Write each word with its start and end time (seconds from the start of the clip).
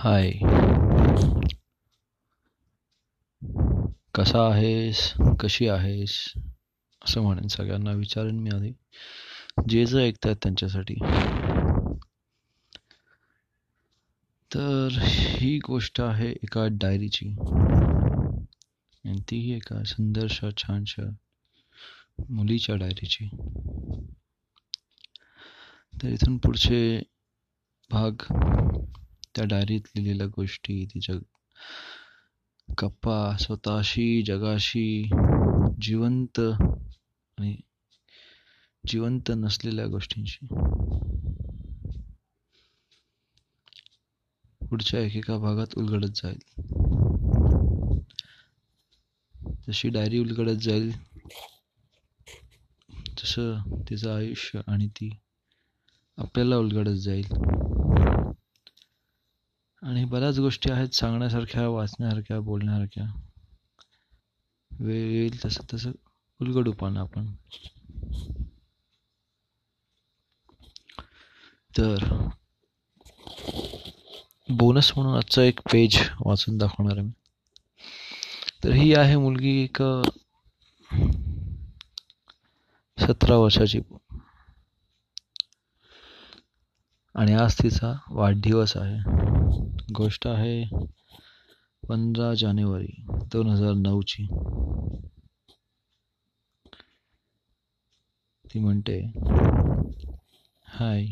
हाय. 0.00 0.30
कसा 4.14 4.48
आहेस? 4.54 5.12
कशी 5.40 5.68
आहेस? 5.68 6.32
असं 7.04 7.20
म्हणेन 7.20 7.46
सगळ्यांना 7.46 7.92
विचारेन 7.92 8.40
मी 8.40 8.50
आधी. 8.50 8.72
जे 9.68 9.86
जे 9.86 9.98
ऐकतात 9.98 10.36
त्यांच्यासाठी. 10.42 10.94
तर 14.54 14.88
ही 15.02 15.58
गोष्ट 15.58 16.00
आहे 16.00 16.30
एका 16.30 16.66
डायरीची. 16.70 17.28
आणि 19.04 19.22
तीही 19.30 19.52
एका 19.52 19.84
सुंदरशा 19.84 20.48
छानशा 20.56 21.10
मुलीच्या 22.28 22.76
डायरीची. 22.76 23.28
तर 26.02 26.08
इथून 26.08 26.38
पुढचे 26.38 27.02
भाग 27.90 28.12
त्या 29.38 29.46
डायरीत 29.46 29.80
लिहिलेल्या 29.96 30.26
गोष्टी 30.26 30.86
तिच्या 30.86 31.14
गप्पा 32.82 33.36
स्वतःशी 33.36 34.22
जगाशी 34.22 35.10
जिवंत 35.82 36.40
आणि 36.40 37.54
जिवंत 38.86 39.30
नसलेल्या 39.36 39.86
गोष्टींशी. 39.86 40.46
पुढच्या 44.70 45.00
एकेका 45.00 45.38
भागात 45.38 45.78
उलगडत 45.78 46.10
जाईल. 46.14 46.62
जशी 49.68 49.88
डायरी 49.88 50.18
उलगडत 50.18 50.60
जाईल 50.60 50.92
तसं 53.18 53.80
तिचं 53.90 54.16
आयुष्य 54.16 54.60
आणि 54.66 54.88
ती 54.88 55.10
आपल्याला 56.18 56.56
उलगडत 56.56 56.98
जाईल. 56.98 57.26
आणि 59.82 60.04
बऱ्याच 60.04 60.38
गोष्टी 60.38 60.70
आहेत 60.70 60.88
सांगण्यासारख्या 60.88 61.68
वाचण्यासारख्या 61.68 62.40
बोलण्यासारख्या. 62.40 63.06
वेळ 64.80 65.10
येईल 65.10 65.44
तसं 65.44 65.74
तसं 65.74 65.92
उलगडू 66.40 66.72
पण 66.72 66.96
आपण. 66.96 67.26
तर 71.78 72.28
बोनस 74.48 74.92
म्हणून 74.96 75.16
आजचा 75.16 75.42
एक 75.42 75.60
पेज 75.60 75.98
वाचून 76.20 76.58
दाखवणार 76.58 76.96
आहे 76.96 77.06
मी. 77.06 77.12
तर 78.64 78.72
ही 78.72 78.94
आहे 78.94 79.16
मुलगी 79.16 79.62
एक 79.64 79.82
सतरा 82.98 83.36
वर्षाची. 83.36 83.80
आणि 87.14 87.34
आज 87.34 87.54
तिचा 87.62 87.92
वाढदिवस 88.10 88.76
आहे. 88.76 89.17
गोष्ट 89.88 90.26
आहे 90.26 90.64
पंधरा 91.82 92.32
जानेवारी 92.34 93.04
दोन 93.32 93.48
हजार 93.48 93.74
नऊची. 93.74 94.26
ती 98.44 98.58
म्हणते 98.58 98.98
हाय 100.68 101.06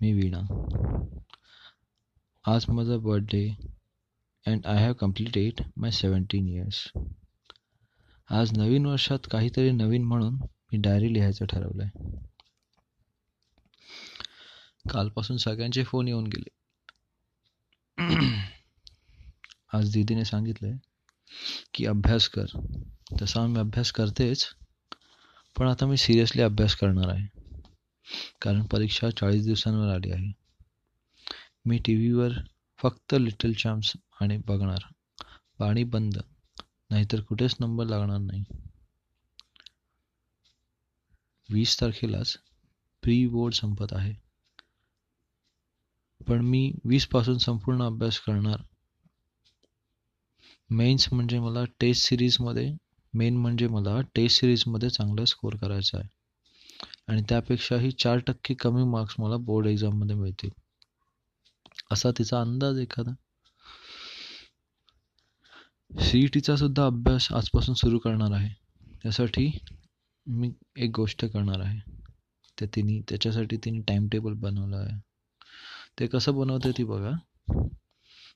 मी 0.00 0.12
वीणा. 0.12 0.40
आज 2.44 2.64
माझा 2.68 2.96
birthday 2.98 3.44
and 4.46 4.66
I 4.66 4.84
have 4.84 4.92
completed 5.00 5.62
my 5.76 5.90
seventeen 5.90 6.48
years 6.48 6.86
आज 8.30 8.56
नवीन 8.58 8.86
वर्षात 8.86 9.28
काहीतरी 9.30 9.70
नवीन 9.72 10.04
म्हणून 10.04 10.34
मी 10.34 10.78
डायरी 10.78 11.12
लिहायचं 11.12 11.46
ठरवलं 11.46 11.82
आहे 11.84 12.20
कालपासून 14.90 15.36
सगळ्यांचे 15.36 15.84
फोन 15.84 16.08
येऊन 16.08 16.24
गेले. 16.26 16.61
आज 19.74 19.92
दीदीने 19.92 20.24
सांगितलं 20.24 20.68
आहे 20.68 20.78
की 21.74 21.86
अभ्यास 21.86 22.28
कर. 22.28 22.44
तसा 23.22 23.46
मी 23.46 23.60
अभ्यास 23.60 23.92
करतेच 23.92 24.46
पण 25.58 25.66
आता 25.66 25.86
मी 25.86 25.96
सिरियसली 25.96 26.42
अभ्यास 26.42 26.74
करणार 26.74 27.08
आहे. 27.08 27.26
कारण 28.40 28.62
परीक्षा 28.62 29.10
चाळीस 29.10 29.44
दिवसांवर 29.44 29.94
आली 29.94 30.10
आहे. 30.10 30.32
मी 31.64 31.78
टी 31.78 31.94
व्हीवर 31.94 32.32
फक्त 32.78 33.14
लिटल 33.20 33.52
चॅम्प्स 33.52 33.92
आणि 34.20 34.36
बघणार. 34.36 34.80
पाणी 35.58 35.84
बंद. 35.84 36.18
नाहीतर 36.90 37.20
कुठेच 37.20 37.54
नंबर 37.60 37.86
लागणार 37.86 38.18
नाही. 38.18 38.44
वीस 41.50 41.80
तारखेलाच 41.80 42.36
प्री 43.02 43.26
बोर्ड 43.26 43.54
संपत 43.54 43.92
आहे. 43.92 44.31
पण 46.28 46.40
मी 46.40 46.72
वीसपासून 46.84 47.38
संपूर्ण 47.38 47.82
अभ्यास 47.82 48.18
करणार. 48.20 48.62
मेन्स 50.70 51.12
म्हणजे 51.12 51.38
मला 51.38 51.64
टेस्ट 51.80 52.08
सिरीजमध्ये 52.08 52.76
मेन 53.14 53.36
म्हणजे 53.36 53.66
मला 53.66 54.00
टेस्ट 54.00 54.40
सिरीजमध्ये 54.40 54.90
चांगला 54.90 55.24
स्कोर 55.24 55.56
करायचा 55.56 55.98
आहे. 55.98 56.08
आणि 57.08 57.22
त्यापेक्षाही 57.28 57.90
चार 57.90 58.18
टक्के 58.18 58.54
कमी 58.54 58.84
मार्क्स 58.84 59.14
मला 59.18 59.36
बोर्ड 59.36 59.66
एक्झाममध्ये 59.66 60.16
मिळतील. 60.16 60.50
असा 61.90 62.10
तिचा 62.10 62.40
अंदाज 62.40 62.78
एखादा? 62.78 63.12
सी 66.02 66.26
टीचा 66.26 66.56
सुद्धा 66.56 66.86
अभ्यास 66.86 67.32
आजपासून 67.32 67.74
सुरू 67.74 67.98
करणार 67.98 68.32
आहे. 68.32 68.54
त्यासाठी 69.02 69.58
मी 70.26 70.52
एक 70.76 70.90
गोष्ट 70.96 71.24
करणार 71.24 71.60
आहे. 71.60 71.80
त्या 72.58 72.68
तिने 72.76 73.00
त्याच्यासाठी 73.08 73.56
तिने 73.56 73.80
टाईम 73.80 74.08
टेबल 74.08 74.32
बनवलं 74.32 74.76
आहे. 74.76 75.11
ते 75.98 76.06
कसं 76.08 76.34
बनवते 76.34 76.70
ती 76.72 76.84
बघा. 76.84 77.12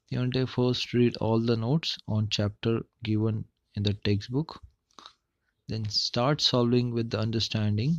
ती 0.09 0.17
म्हणते 0.17 0.45
first 0.47 0.95
read 0.95 1.17
all 1.21 1.47
the 1.47 1.59
notes 1.59 1.97
on 2.09 2.27
chapter 2.29 2.79
given 3.05 3.43
in 3.77 3.83
the 3.83 3.95
text 4.05 4.31
book 4.31 4.57
then 5.69 5.85
start 5.93 6.41
solving 6.41 6.93
with 6.95 7.05
the 7.05 7.17
understanding 7.17 7.95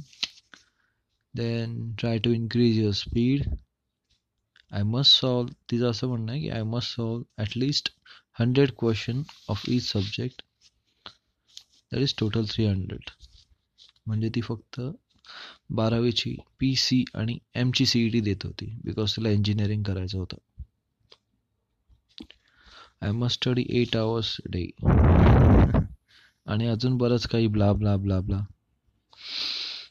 then 1.34 1.96
try 1.96 2.20
to 2.20 2.32
increase 2.32 2.78
your 2.80 2.94
speed 2.96 3.48
I 4.72 4.84
must 4.86 5.20
solve 5.22 5.50
तिचं 5.70 5.90
असं 5.90 6.08
म्हणणं 6.08 6.32
आहे 6.32 6.42
की 6.42 6.50
I 6.50 6.64
must 6.66 6.96
solve 6.96 7.24
at least 7.38 7.90
hundred 8.40 8.72
question 8.80 9.22
of 9.50 9.70
each 9.70 9.84
subject 9.84 10.42
that 11.92 12.02
is 12.02 12.16
total 12.18 12.46
three 12.46 12.66
hundred 12.66 13.10
म्हणजे 14.08 14.30
ती 14.36 14.42
फक्त 14.42 14.80
बारावीची 15.76 16.36
P 16.60 16.74
C 16.76 17.04
आणि 17.16 17.38
एमची 17.56 17.86
सी 17.86 18.06
ई 18.06 18.10
टी 18.10 18.20
देत 18.22 18.46
होती 18.46 18.66
बिकॉज 18.86 19.16
तिला 19.16 19.30
इंजिनिअरिंग 19.30 19.84
करायचं 19.84 20.18
होतं. 20.18 20.38
I 23.02 23.12
must 23.12 23.36
study 23.36 23.66
eight 23.82 23.96
hours 23.98 24.36
day 24.52 24.66
आणि 26.48 26.68
अजून 26.68 26.98
बरंच 26.98 27.28
काही 27.28 27.48
blah 27.48 27.72
blah 27.74 27.96
blah 27.98 28.20
blah 28.20 28.40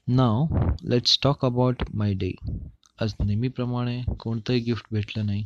now 0.08 0.56
let's 0.90 1.18
talk 1.22 1.44
about 1.44 1.82
my 1.94 2.14
day 2.14 2.30
आज 3.02 3.14
नेहमीप्रमाणे 3.20 4.00
कोणतंही 4.20 4.60
गिफ्ट 4.60 4.86
भेटलं 4.92 5.26
नाही 5.26 5.44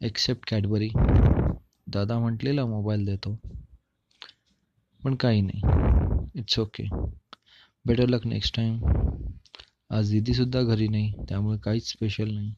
एक्सेप्ट 0.00 0.48
कॅडबरी 0.50 0.88
दादा 1.86 2.18
म्हटलेला 2.18 2.64
मोबाईल 2.66 3.04
देतो 3.06 3.34
पण 5.02 5.14
काही 5.20 5.40
नाही. 5.40 5.60
It's 6.34 6.58
okay 6.58 6.84
better 7.84 8.08
luck 8.08 8.24
next 8.26 8.54
time 8.56 8.76
आज 9.96 10.10
दीदीसुद्धा 10.10 10.60
घरी 10.62 10.86
नाही 10.88 11.12
त्यामुळे 11.28 11.58
काहीच 11.64 11.88
स्पेशल 11.90 12.30
नाही. 12.34 12.54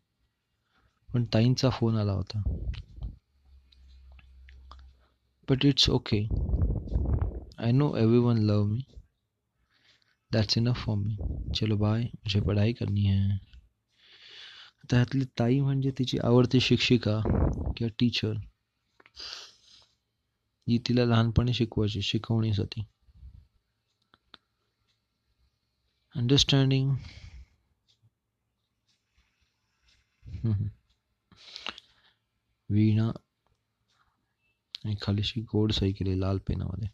पण 1.14 1.24
ताईंचा 1.34 1.70
फोन 1.70 1.96
आला 1.98 2.12
होता. 2.12 2.42
But 5.48 5.64
it's 5.64 5.88
okay 5.90 6.20
I 7.58 7.72
know 7.72 7.94
everyone 8.18 8.38
love 8.46 8.64
me 8.64 8.80
that's 10.32 10.58
enough 10.58 10.84
for 10.84 10.96
me 10.96 11.16
चलो 11.54 11.76
बाय 11.76 12.02
मुझे 12.04 12.40
पढ़ाई 12.40 12.72
करनी 12.72 13.04
है. 13.06 13.38
त्यातली 14.90 15.24
ताई 15.38 15.60
म्हणजे 15.60 15.90
तिची 15.98 16.18
आवडती 16.24 16.60
शिक्षिका 16.60 17.20
किंवा 17.76 17.94
टीचर 17.98 18.34
जी 20.66 20.78
तिला 20.88 21.04
लहानपणी 21.04 21.54
शिकवायची 21.54 22.02
शिकवणीसाठी. 22.02 22.82
अंडरस्टँडिंग 26.16 26.90
वीणा 32.70 33.06
आणि 34.84 34.94
खालीशी 35.02 35.40
गोड 35.52 35.72
सही 35.72 35.92
केली 35.92 36.18
लाल 36.20 36.38
पेनामध्ये 36.48 36.88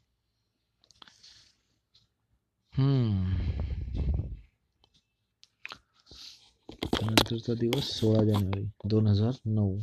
त्यानंतरचा 6.92 7.54
दिवस 7.54 7.84
सोळा 7.90 8.24
जानेवारी 8.24 8.64
दोन 8.84 9.06
हज़ार 9.06 9.38
नऊ 9.44 9.78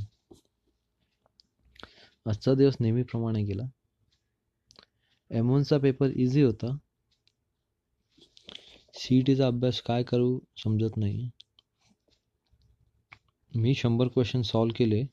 आजचा 2.25 2.53
दिवस 2.53 2.75
नेहमीप्रमाणे 2.79 3.43
गेला 3.43 3.63
एमोनचा 5.31 5.77
पेपर 5.77 6.09
इझी 6.15 6.41
होता। 6.41 6.75
सी 8.99 9.21
टीचा 9.21 9.47
अभ्यास 9.47 9.81
काय 9.81 10.03
करू 10.03 10.39
समजत 10.57 10.97
नाही. 10.97 11.29
मी 13.51 13.73
शंभर 13.73 14.07
क्वेश्चन 14.07 14.41
सॉल्व 14.41 14.73
केले. 14.77 15.03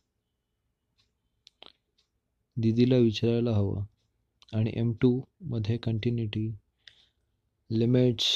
दीदीला 2.56 2.96
विचारायला 2.96 3.50
हवं. 3.50 3.84
आणि 4.52 4.72
एम 4.76 4.92
टूमध्ये 4.92 5.76
continuity 5.76 6.48
limits 7.70 8.26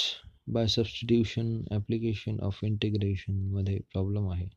by 0.46 0.66
substitution 0.66 1.64
application 1.70 2.40
of 2.40 2.64
इंटिग्रेशनमध्ये 2.64 3.78
problem 3.92 4.30
आहे. 4.30 4.48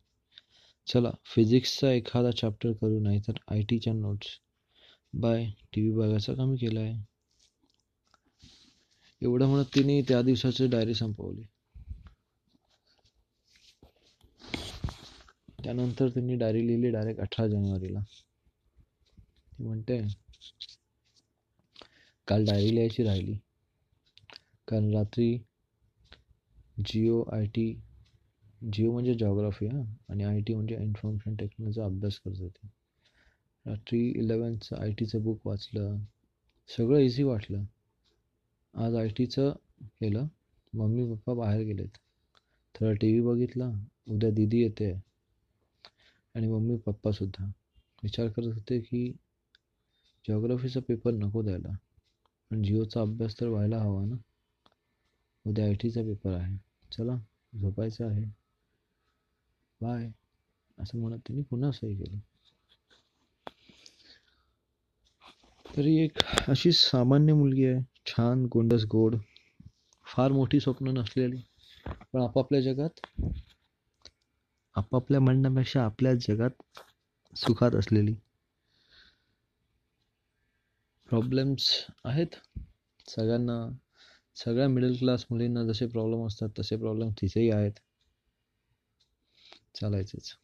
चला 0.88 1.12
फिजिक्सचा 1.26 1.92
एखादा 1.92 2.32
चॅप्टर 2.32 2.72
करू 2.72 3.00
नाही 3.00 3.20
तर 3.20 3.34
आय 3.52 3.62
टीच्या 3.62 3.94
नोट्स 3.94 4.28
बाय 5.14 5.46
टी 5.74 5.82
व्ही 5.82 5.92
बघायचा 5.92 6.34
कमी 6.34 6.58
केला 6.58 6.80
आहे 6.80 7.13
एवढं 9.24 9.48
म्हणत 9.48 9.66
तिने 9.76 10.02
त्या 10.02 10.22
दिवसाची 10.22 10.68
डायरी 10.68 10.94
संपवली. 10.94 11.44
त्यानंतर 15.64 16.10
त्यांनी 16.10 16.36
डायरी 16.36 16.68
लिहिली 16.68 16.90
डायरेक्ट 16.90 17.22
अठरा 17.22 17.48
जानेवारीला. 17.48 18.00
ती 19.54 19.64
म्हणते 19.64 20.02
काल 22.28 22.46
डायरी 22.46 22.76
लिहायची 22.76 23.04
राहिली. 23.04 23.38
कारण 24.68 24.94
रात्री 24.94 25.38
जिओ 26.78 27.24
आय 27.24 27.46
टी 27.46 27.74
जिओ 28.74 28.92
म्हणजे 28.92 29.14
जॉग्राफी 29.14 29.68
हां 29.68 29.84
आणि 30.10 30.24
आय 30.24 30.40
टी 30.42 30.54
म्हणजे 30.54 30.76
इन्फॉर्मेशन 30.76 31.36
टेक्नॉलॉजीचा 31.36 31.86
अभ्यास 31.86 32.20
करत 32.20 32.40
होते. 32.40 32.68
रात्री 33.66 34.00
इलेवन्थचं 34.10 34.76
आय 34.76 34.92
टीचं 34.94 35.24
बुक 35.24 35.48
वाचलं 35.48 35.98
सगळं 36.70 37.00
इझी 37.00 37.24
वाटलं. 37.24 37.64
आज 38.76 38.96
आय 38.96 39.08
टीचं 39.08 39.52
केलं. 39.82 40.28
मम्मी 40.74 41.14
पप्पा 41.14 41.34
बाहेर 41.34 41.62
गेलेत. 41.62 41.90
थोडा 42.76 42.94
टी 42.94 43.08
व्ही 43.08 43.22
बघितला. 43.22 43.72
उद्या 44.08 44.32
दिदी 44.32 44.62
येते. 44.62 44.92
आणि 46.36 46.48
मम्मी 46.48 46.78
पप्पासुद्धा 46.78 47.46
विचार 48.04 48.28
करत 48.30 48.46
होते 48.46 48.80
की 48.80 49.14
जॉग्राफीचा 50.30 50.80
पेपर 50.80 51.12
नको 51.12 51.42
द्यायला. 51.42 51.76
पण 52.52 52.64
जिओचा 52.64 53.02
अभ्यास 53.02 53.40
तर 53.40 53.48
व्हायला 53.48 53.78
हवा 53.78 54.06
ना. 54.06 54.16
उद्या 55.46 55.66
आय 55.66 55.74
टीचा 55.74 56.02
पेपर 56.02 56.34
आहे. 56.34 56.58
चला 56.92 57.18
झोपायचं 57.62 58.10
आहे. 58.10 58.24
बाय 59.82 60.12
असं 60.80 60.98
म्हणत 60.98 61.18
त्यांनी 61.18 61.44
पुन्हा 61.44 61.72
सही 61.72 61.96
केली. 61.96 62.20
तरी 65.78 65.98
एक 65.98 66.18
अशी 66.48 66.72
सामान्य 66.72 67.34
मुलगी 67.34 67.66
आहे. 67.66 67.93
छान 68.06 68.46
गोंडस 68.46 68.84
गोड 68.86 69.16
फार 70.06 70.32
मोठी 70.32 70.60
स्वप्न 70.60 70.98
नसलेली 70.98 71.42
पण 71.86 72.22
आपापल्या 72.22 72.62
जगात 72.62 73.00
आपापल्या 74.76 75.20
म्हणण्यापेक्षा 75.20 75.84
आपल्या 75.86 76.14
जगात 76.14 76.80
सुखात 77.36 77.76
असलेली. 77.76 78.14
प्रॉब्लेम्स 81.10 81.70
आहेत. 82.06 82.36
सगळ्यांना 83.08 83.58
सगळ्या 84.36 84.68
मिडल 84.68 84.96
क्लास 84.96 85.26
मुलींना 85.32 85.64
जसे 85.64 85.88
प्रॉब्लेम 85.88 86.26
असतात 86.28 86.50
तसे 86.60 86.78
प्रॉब्लेम 86.78 87.10
तिथेही 87.12 87.50
आहेत. 87.52 87.80
चालायचंच. 89.76 90.36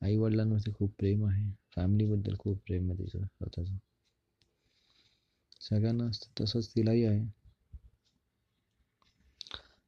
आई 0.00 0.16
वडिलांवरती 0.16 0.72
खूप 0.72 0.94
प्रेम 0.98 1.24
आहे. 1.26 1.50
फॅमिलीबद्दल 1.76 2.34
खूप 2.38 2.58
प्रेम 2.66 2.90
आहे 2.90 2.98
तिचं 2.98 3.26
स्वतःचं. 3.26 3.76
सगळ्यांना 5.70 6.04
असतं 6.04 6.44
तसंच 6.44 6.68
तिलाही 6.68 7.04
आहे. 7.04 7.24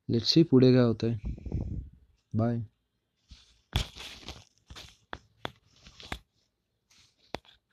लेट्स 0.08 0.32
सी 0.32 0.42
पुढे 0.42 0.72
काय 0.72 0.82
होतं 0.82 1.06
आहे 1.06 1.78
बाय 2.32 2.58